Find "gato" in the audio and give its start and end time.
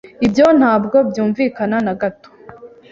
2.01-2.29